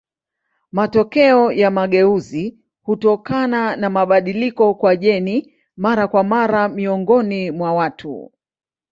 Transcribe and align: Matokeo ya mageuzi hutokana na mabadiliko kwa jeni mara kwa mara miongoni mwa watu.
Matokeo 0.71 1.51
ya 1.51 1.71
mageuzi 1.71 2.59
hutokana 2.83 3.75
na 3.75 3.89
mabadiliko 3.89 4.73
kwa 4.73 4.95
jeni 4.95 5.53
mara 5.77 6.07
kwa 6.07 6.23
mara 6.23 6.69
miongoni 6.69 7.51
mwa 7.51 7.73
watu. 7.73 8.31